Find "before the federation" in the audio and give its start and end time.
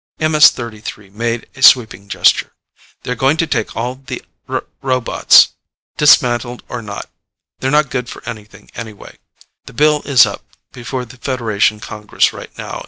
10.73-11.79